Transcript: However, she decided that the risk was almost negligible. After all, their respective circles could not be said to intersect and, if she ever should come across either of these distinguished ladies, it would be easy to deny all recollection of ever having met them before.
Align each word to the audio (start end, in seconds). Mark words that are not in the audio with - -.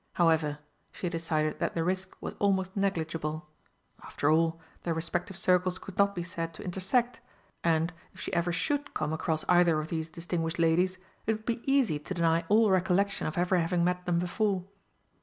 However, 0.13 0.57
she 0.91 1.09
decided 1.09 1.59
that 1.59 1.75
the 1.75 1.83
risk 1.83 2.17
was 2.19 2.33
almost 2.39 2.75
negligible. 2.75 3.47
After 4.03 4.31
all, 4.31 4.59
their 4.81 4.95
respective 4.95 5.37
circles 5.37 5.77
could 5.77 5.95
not 5.95 6.15
be 6.15 6.23
said 6.23 6.55
to 6.55 6.63
intersect 6.63 7.21
and, 7.63 7.93
if 8.11 8.19
she 8.19 8.33
ever 8.33 8.51
should 8.51 8.95
come 8.95 9.13
across 9.13 9.45
either 9.47 9.79
of 9.79 9.89
these 9.89 10.09
distinguished 10.09 10.57
ladies, 10.57 10.97
it 11.27 11.33
would 11.33 11.45
be 11.45 11.71
easy 11.71 11.99
to 11.99 12.15
deny 12.15 12.43
all 12.49 12.71
recollection 12.71 13.27
of 13.27 13.37
ever 13.37 13.59
having 13.59 13.83
met 13.83 14.07
them 14.07 14.17
before. 14.17 14.63